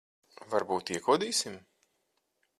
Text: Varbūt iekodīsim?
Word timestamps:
Varbūt 0.53 0.91
iekodīsim? 0.95 1.61